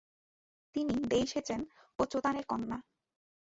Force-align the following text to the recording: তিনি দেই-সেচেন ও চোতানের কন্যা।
তিনি 0.75 0.93
দেই-সেচেন 1.11 1.61
ও 1.99 2.01
চোতানের 2.11 2.45
কন্যা। 2.45 2.77